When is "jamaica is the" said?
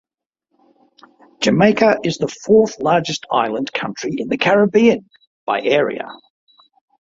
1.41-2.27